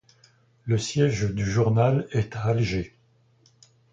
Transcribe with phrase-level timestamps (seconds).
[0.63, 2.97] Le siège du journal est à Alger.